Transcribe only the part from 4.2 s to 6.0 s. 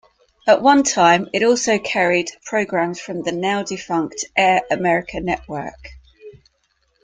Air America network.